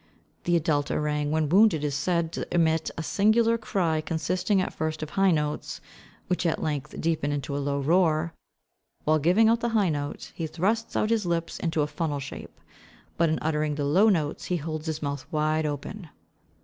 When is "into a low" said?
7.31-7.79